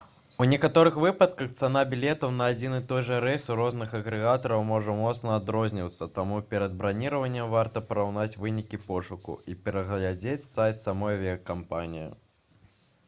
у 0.43 0.45
некаторых 0.51 0.95
выпадках 1.01 1.49
цана 1.65 1.81
білетаў 1.89 2.31
на 2.37 2.45
адзін 2.53 2.77
і 2.77 2.77
той 2.91 3.03
жа 3.09 3.17
рэйс 3.25 3.43
у 3.55 3.57
розных 3.59 3.91
агрэгатараў 3.99 4.63
можа 4.69 4.95
моцна 5.01 5.35
адрознівацца 5.41 6.07
таму 6.17 6.39
перад 6.55 6.73
браніраваннем 6.81 7.53
варта 7.55 7.83
параўнаць 7.91 8.39
вынікі 8.45 8.79
пошуку 8.89 9.35
і 9.53 9.59
прагледзець 9.67 10.47
сайт 10.57 10.81
самой 10.87 11.19
авіякампаніі 11.19 12.09